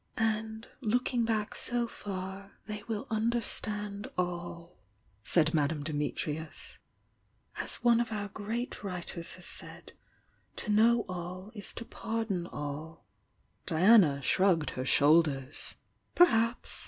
[0.17, 4.79] "And, looking back so far, they will understand all,"
[5.21, 6.79] said Madame Dimitrius.
[7.57, 9.93] "As one of our great writers has said:
[10.55, 13.05] 'To know all is to pardon all.'"
[13.67, 15.75] Diana shrugged her shoulders.
[16.15, 16.79] "Perhaps!"